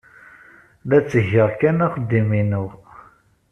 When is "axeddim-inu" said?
1.85-2.65